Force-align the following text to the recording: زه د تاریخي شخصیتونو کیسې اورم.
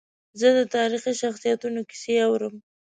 زه 0.39 0.47
د 0.57 0.59
تاریخي 0.75 1.13
شخصیتونو 1.21 1.79
کیسې 1.89 2.15
اورم. 2.27 2.55